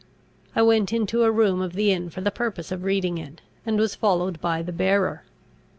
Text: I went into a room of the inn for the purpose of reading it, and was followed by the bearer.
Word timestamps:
I 0.55 0.63
went 0.63 0.91
into 0.91 1.21
a 1.23 1.29
room 1.29 1.61
of 1.61 1.73
the 1.73 1.91
inn 1.91 2.09
for 2.09 2.21
the 2.21 2.31
purpose 2.31 2.71
of 2.71 2.83
reading 2.83 3.19
it, 3.19 3.39
and 3.67 3.77
was 3.77 3.93
followed 3.93 4.41
by 4.41 4.63
the 4.63 4.71
bearer. 4.73 5.25